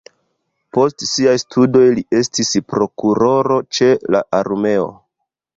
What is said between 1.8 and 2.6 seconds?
li estis